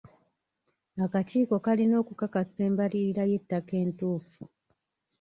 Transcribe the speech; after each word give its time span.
Akakiiko 1.05 1.55
kalina 1.65 1.95
okukakasa 2.01 2.59
embalirira 2.67 3.23
y'ettaka 3.31 3.73
entuufu. 3.83 4.41